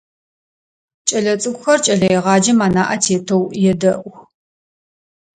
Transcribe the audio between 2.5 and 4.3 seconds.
анаӏэ тетэу едэӏух.